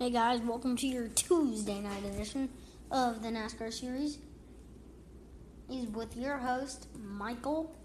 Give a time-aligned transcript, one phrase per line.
[0.00, 2.48] Hey guys, welcome to your Tuesday night edition
[2.90, 4.16] of the NASCAR series.
[5.68, 7.76] He's with your host, Michael.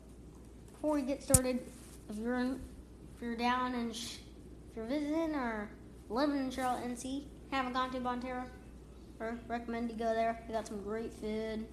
[0.71, 1.59] Before we get started,
[2.09, 2.61] if you're in,
[3.13, 4.19] if you're down and sh-
[4.69, 5.69] if you're visiting or
[6.07, 8.45] living in Charlotte, NC, haven't gone to Bonterra,
[9.19, 10.41] or recommend you go there.
[10.47, 11.65] They got some great food,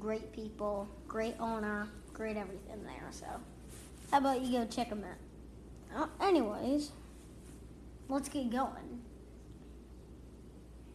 [0.00, 3.08] great people, great owner, great everything there.
[3.10, 3.26] So,
[4.10, 5.18] how about you go check them out?
[5.94, 6.90] Uh, anyways
[8.08, 9.02] let's get going.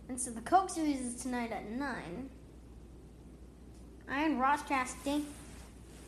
[0.09, 2.29] And so the Coke Series is tonight at 9.
[4.09, 5.23] Iron Ross Chastain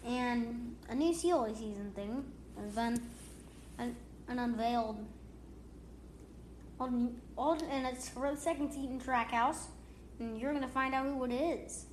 [0.06, 2.24] and a new CLA season thing
[2.58, 3.02] has been
[3.78, 3.96] an,
[4.30, 5.06] an unveiled.
[6.80, 9.66] All, all, and it's for the second seat in Trackhouse,
[10.20, 11.86] and you're going to find out who it is.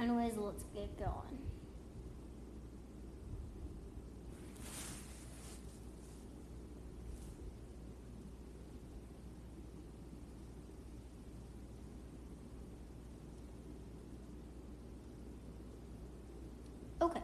[0.00, 1.38] Anyways, let's get going.
[17.02, 17.20] Okay.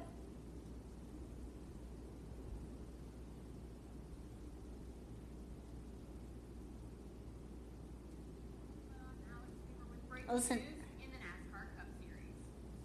[10.29, 10.59] Listen.
[11.01, 12.35] in the NASCAR Cup Series.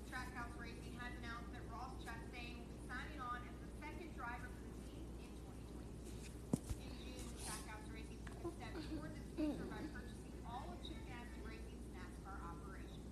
[0.08, 4.46] Trackhouse Racing has announced that Ross Chastain will be signing on as the second driver
[4.46, 6.80] for the team in 2022.
[6.80, 11.02] In June, Trackhouse Racing took a step towards its future by purchasing all of Chip
[11.10, 13.10] Ganassi Racing's NASCAR operations.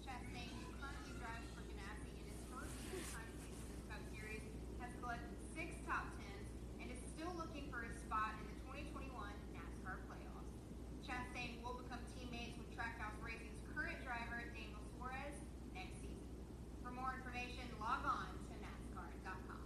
[0.00, 4.42] Chastain, who currently drives for Ganassi in his first full-time season in the Cup Series,
[4.80, 6.48] has collected six top tens
[6.80, 8.56] and is still looking for his spot in the
[8.90, 9.12] 2021
[9.52, 10.50] NASCAR playoffs.
[11.04, 15.36] Chastain will become teammates with Trackhouse Racing's current driver, Daniel Suarez,
[15.74, 16.28] next season.
[16.82, 19.62] For more information, log on to NASCAR.com.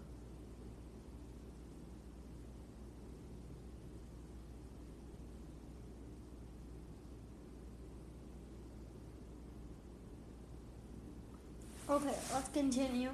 [11.93, 13.11] Okay, let's continue.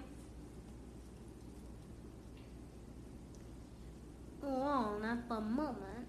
[4.41, 6.07] Well, at the moment.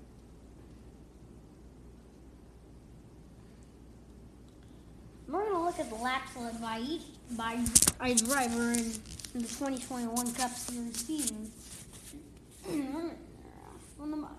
[5.27, 7.57] We're gonna look at the laps led by each by
[8.01, 8.93] a driver in,
[9.33, 11.51] in the 2021 Cup Series season.
[13.97, 14.37] From the bottom,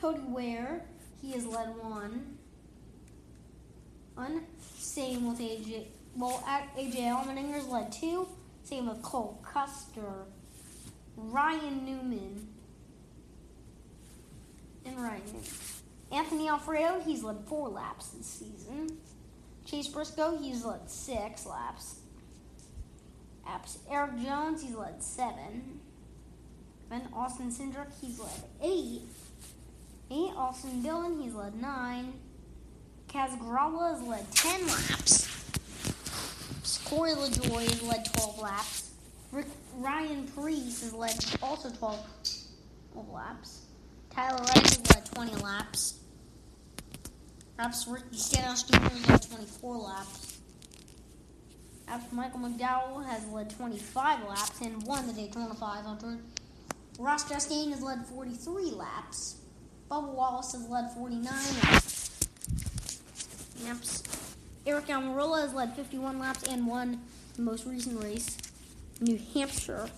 [0.00, 0.86] Cody Ware,
[1.20, 2.38] he has led one.
[4.14, 4.46] One.
[4.78, 5.88] Same with AJ.
[6.16, 6.42] Well,
[6.76, 8.26] AJ Allmendinger's led two.
[8.64, 10.26] Same with Cole Custer,
[11.16, 12.48] Ryan Newman,
[14.84, 15.44] and Ryan Newman.
[16.12, 18.98] Anthony Alfredo, he's led four laps this season.
[19.64, 22.00] Chase Briscoe, he's led six laps.
[23.48, 23.78] Apps.
[23.90, 25.80] Erik Jones, he's led seven.
[26.90, 29.02] Then Austin Cindric, he's led eight.
[30.10, 30.32] Eight.
[30.36, 32.14] Austin Dillon, he's led nine.
[33.08, 35.19] Kaz Grala has led 10 laps.
[36.84, 38.90] Corey LaJoie has led 12 laps.
[39.32, 42.06] Rick, Ryan Preece has led also 12,
[42.92, 43.62] 12 laps.
[44.10, 46.00] Tyler Wright has led 20 laps.
[47.56, 48.80] Perhaps Ricky Stenhouse Jr.
[48.80, 50.38] has led 24 laps.
[51.86, 56.18] Perhaps Michael McDowell has led 25 laps and won the Daytona 500.
[56.98, 59.36] Ross Chastain has led 43 laps.
[59.90, 62.18] Bubba Wallace has led 49 laps.
[63.64, 64.19] Laps.
[64.70, 67.00] Aric Almirola has led 51 laps and won
[67.34, 68.38] the most recent race,
[69.00, 69.90] New Hampshire.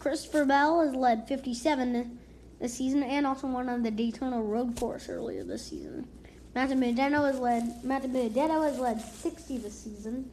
[0.00, 2.18] Christopher Bell has led 57
[2.58, 6.08] this season and also won on the Daytona Road Course earlier this season.
[6.56, 10.28] Matt Benedetto has led Matt Benedetto has led 60 this season.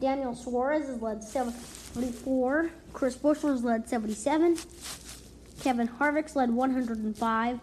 [0.00, 2.70] Daniel Suarez has led 74.
[2.92, 4.58] Chris Buescher has led 77.
[5.62, 7.60] Kevin Harvick's led 105.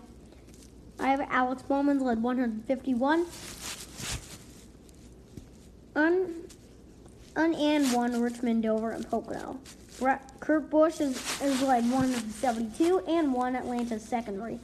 [1.00, 3.26] I have Alex Bowman's led 151.
[5.96, 6.34] Un,
[7.36, 9.60] un and one Richmond, Dover, and Pocono.
[10.40, 14.60] Kurt Busch is, is led 172 and one Atlanta's second race.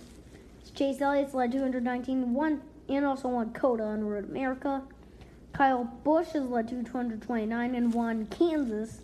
[0.74, 4.82] Chase Elliott's led 219, won and also won COTA on Road America.
[5.54, 9.02] Kyle Busch has led 229 and won Kansas.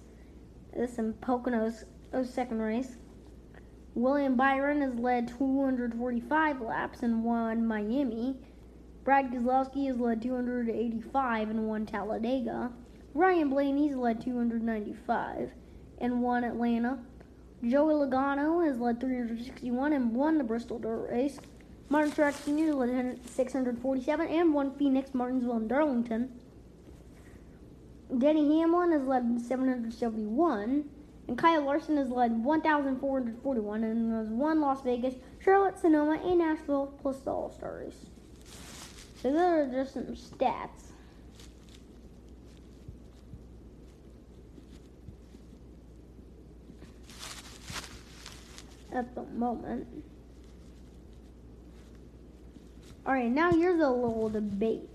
[0.76, 1.86] This in Pocono's
[2.24, 2.98] second race.
[3.94, 8.38] William Byron has led 245 laps and won Miami.
[9.04, 12.72] Brad Keselowski has led 285 and won Talladega.
[13.14, 15.52] Ryan Blaney's led 295
[16.00, 17.00] and won Atlanta.
[17.64, 21.40] Joey Logano has led 361 and won the Bristol Dirt Race.
[21.90, 22.74] Martin Truex Jr.
[22.74, 26.32] led 647 and won Phoenix, Martinsville, and Darlington.
[28.18, 30.90] Denny Hamlin has led 771,
[31.28, 36.94] and Kyle Larson has led 1,441 and has won Las Vegas, Charlotte, Sonoma, and Nashville,
[37.02, 37.94] plus the All Stars.
[39.22, 40.90] So those are just some stats.
[48.92, 49.88] At the moment.
[53.06, 54.90] Alright, now here's a little debate.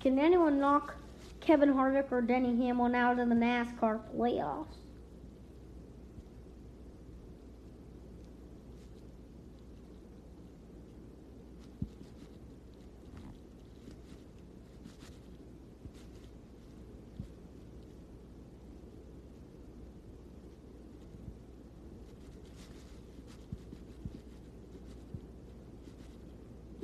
[0.00, 0.94] Can anyone knock
[1.40, 4.83] Kevin Harvick or Denny Hamlin out of the NASCAR playoffs?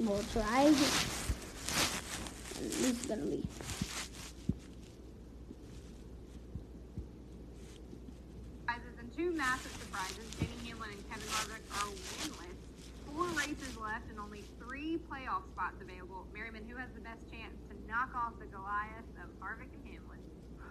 [0.00, 0.64] We'll try.
[0.64, 1.04] This
[2.80, 3.44] is gonna be.
[8.64, 10.24] Surprises and two massive surprises.
[10.40, 12.56] Denny Hamlin and Kevin Harvick are winless.
[13.12, 16.26] Four races left and only three playoff spots available.
[16.32, 20.24] Merriman, who has the best chance to knock off the Goliath of Harvick and Hamlin?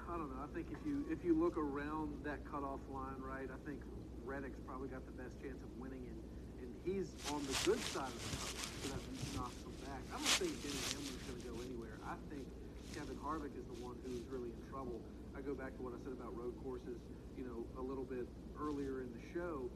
[0.10, 0.42] I don't know.
[0.42, 3.78] I think if you if you look around that cutoff line, right, I think
[4.26, 6.29] Reddick's probably got the best chance of winning, and, and
[6.86, 10.04] he's on the good side of the cutoff, so that him back.
[10.14, 11.96] I don't think Denny Hamlin's going to go anywhere.
[12.06, 12.46] I think
[12.94, 15.00] Kevin Harvick is the one who's really in trouble.
[15.36, 17.00] I go back to what I said about road courses,
[17.38, 18.28] you know, a little bit
[18.60, 19.70] earlier in the show.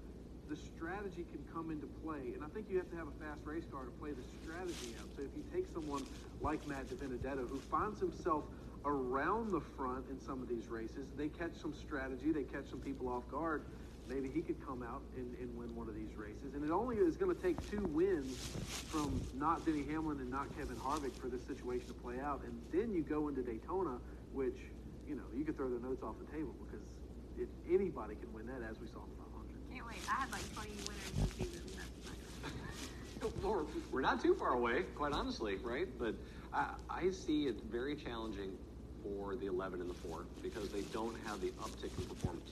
[0.49, 3.39] The strategy can come into play, and I think you have to have a fast
[3.47, 5.07] race car to play the strategy out.
[5.15, 6.03] So if you take someone
[6.41, 8.43] like Matt DiBenedetto, who finds himself
[8.85, 12.79] around the front in some of these races, they catch some strategy, they catch some
[12.79, 13.63] people off guard.
[14.09, 16.53] Maybe he could come out and, and win one of these races.
[16.53, 18.35] And it only is going to take two wins
[18.89, 22.41] from not Denny Hamlin and not Kevin Harvick for this situation to play out.
[22.45, 23.97] And then you go into Daytona,
[24.33, 24.57] which,
[25.07, 26.85] you know, you could throw the notes off the table because
[27.37, 29.73] if anybody can win that, as we saw in the 500.
[29.73, 29.97] Can't wait.
[30.09, 31.61] I had like 20 winners this season.
[31.73, 32.05] That's
[33.23, 33.33] nice.
[33.43, 35.87] We're- We're not too far away, quite honestly, right?
[35.97, 36.15] But
[36.53, 38.51] I, I see it very challenging
[39.01, 42.42] for the 11 and the 4 because they don't have the uptick in performance.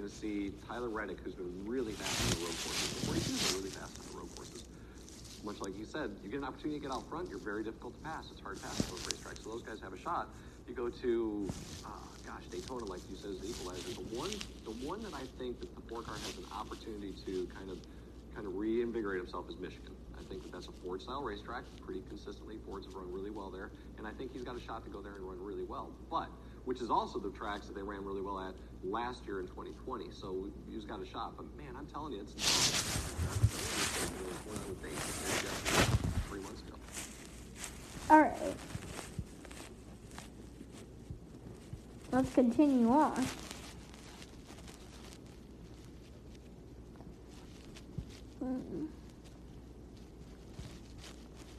[0.00, 2.88] Going to see Tyler Reddick, who's been really fast on the road courses.
[3.04, 4.64] 42s are really fast on the road courses.
[5.44, 7.92] Much like you said, you get an opportunity to get out front, you're very difficult
[7.92, 8.24] to pass.
[8.32, 9.44] It's hard to pass at those racetracks.
[9.44, 10.32] So those guys have a shot.
[10.64, 11.48] You go to,
[11.84, 11.90] uh,
[12.24, 13.92] gosh, Daytona, like you said, is the equalizer.
[13.92, 14.32] The one,
[14.64, 17.76] the one that I think that the four car has an opportunity to kind of,
[18.32, 19.92] kind of reinvigorate himself is Michigan.
[20.16, 22.56] I think that that's a Ford style racetrack, pretty consistently.
[22.64, 23.68] Fords have run really well there,
[23.98, 25.92] and I think he's got a shot to go there and run really well.
[26.08, 26.32] But
[26.70, 30.04] which is also the tracks that they ran really well at last year in 2020.
[30.12, 31.32] So he's got a shot.
[31.36, 32.32] But man, I'm telling you, it's
[34.46, 34.94] what I would think
[36.28, 36.76] three months ago.
[38.08, 38.54] All right.
[42.12, 43.26] Let's continue on.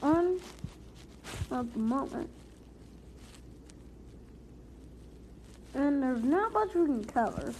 [0.02, 0.40] On
[1.50, 2.30] at the moment.
[6.02, 7.54] There's not much we can cover.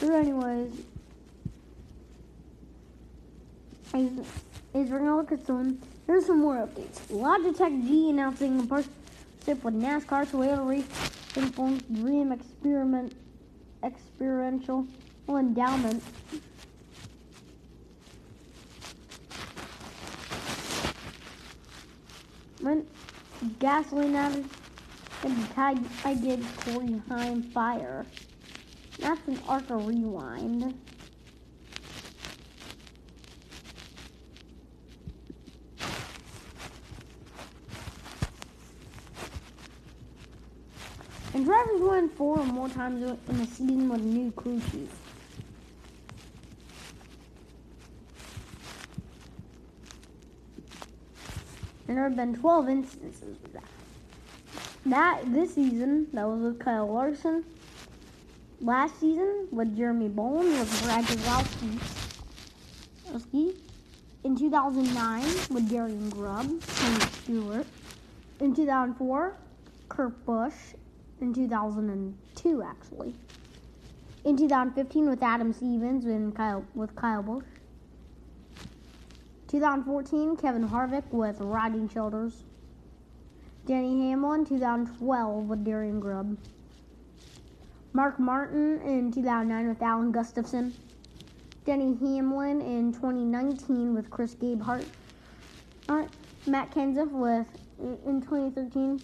[0.00, 0.72] But anyways,
[3.94, 4.18] is,
[4.74, 5.80] is we're gonna look at some.
[6.08, 6.98] Here's some more updates.
[7.08, 13.12] Logitech G announcing a partnership with NASCAR Toyota Racing Forms Dream Experiment
[13.84, 14.84] Experiential
[15.28, 16.02] Endowment.
[23.60, 24.44] Gasoline added
[25.22, 28.06] and tied I did Corey Heim fire.
[28.98, 30.74] That's an Arca rewind.
[41.34, 44.88] And drivers win four or more times in a season with a new crew chief.
[51.88, 53.75] And there have been 12 instances of that.
[54.86, 57.44] That this season, that was with Kyle Larson.
[58.60, 61.80] Last season with Jeremy Bowen with Brad Keselowski.
[64.22, 67.66] In 2009 with Darian Grubb and Stewart.
[68.38, 69.36] In 2004,
[69.88, 70.54] Kurt Busch.
[71.20, 73.12] In 2002, actually.
[74.24, 77.44] In 2015 with Adam Stevens and Kyle with Kyle Busch.
[79.48, 82.44] 2014, Kevin Harvick with Rodney Childers.
[83.66, 86.38] Denny Hamlin, 2012 with Darian Grubb.
[87.92, 90.72] Mark Martin in 2009 with Alan Gustafson.
[91.64, 94.86] Denny Hamlin in 2019 with Chris Gabehart.
[95.88, 96.04] Uh,
[96.46, 97.48] Matt Kenseth with
[97.80, 99.00] in 2013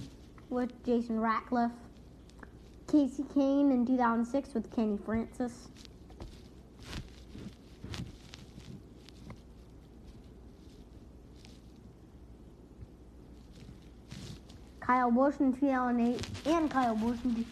[0.48, 1.72] with Jason Ratcliff.
[2.86, 5.70] Kasey Kahne in 2006 with Kenny Francis.
[14.86, 17.44] Kyle Busch in 2008 and Kyle Busch in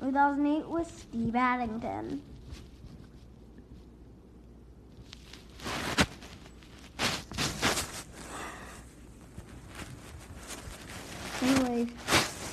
[0.00, 2.22] 2008 with Steve Addington.
[11.42, 11.88] Anyways,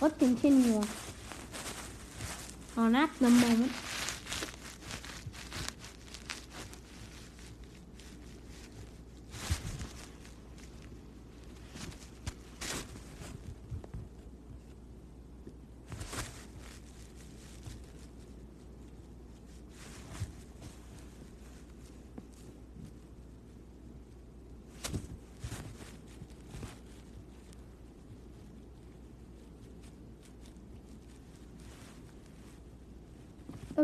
[0.01, 0.81] let's continue
[2.75, 3.71] on at the moment.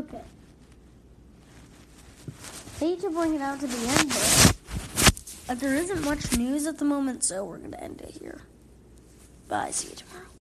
[0.02, 0.22] Okay.
[2.80, 4.10] Hate to bring it out to the end,
[5.48, 8.42] but there isn't much news at the moment, so we're gonna end it here.
[9.48, 9.70] Bye.
[9.70, 10.26] See you tomorrow.